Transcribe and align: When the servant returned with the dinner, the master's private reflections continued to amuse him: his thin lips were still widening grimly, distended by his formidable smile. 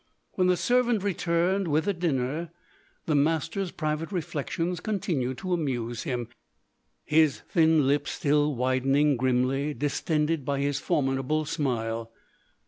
When 0.31 0.47
the 0.47 0.57
servant 0.57 1.03
returned 1.03 1.67
with 1.67 1.85
the 1.85 1.93
dinner, 1.93 2.49
the 3.05 3.13
master's 3.13 3.69
private 3.69 4.11
reflections 4.11 4.79
continued 4.79 5.37
to 5.37 5.53
amuse 5.53 6.05
him: 6.05 6.27
his 7.05 7.41
thin 7.41 7.85
lips 7.87 8.09
were 8.15 8.17
still 8.17 8.55
widening 8.55 9.15
grimly, 9.15 9.75
distended 9.75 10.43
by 10.43 10.59
his 10.61 10.79
formidable 10.79 11.45
smile. 11.45 12.11